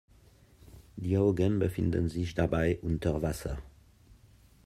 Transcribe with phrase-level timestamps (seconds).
[0.95, 3.59] Die Augen befinden sich dabei unter Wasser.